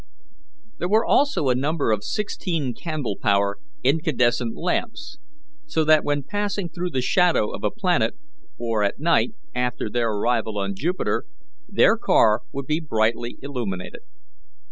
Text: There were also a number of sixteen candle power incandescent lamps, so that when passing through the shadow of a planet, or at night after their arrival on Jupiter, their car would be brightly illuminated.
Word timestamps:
There 0.79 0.89
were 0.89 1.05
also 1.05 1.49
a 1.49 1.53
number 1.55 1.91
of 1.91 2.03
sixteen 2.03 2.73
candle 2.73 3.17
power 3.21 3.59
incandescent 3.83 4.55
lamps, 4.57 5.19
so 5.67 5.83
that 5.83 6.03
when 6.03 6.23
passing 6.23 6.69
through 6.69 6.89
the 6.89 7.03
shadow 7.03 7.51
of 7.51 7.63
a 7.63 7.69
planet, 7.69 8.15
or 8.57 8.83
at 8.83 8.97
night 8.97 9.35
after 9.53 9.91
their 9.91 10.09
arrival 10.09 10.57
on 10.57 10.73
Jupiter, 10.73 11.25
their 11.67 11.97
car 11.97 12.41
would 12.51 12.65
be 12.65 12.79
brightly 12.79 13.37
illuminated. 13.43 14.01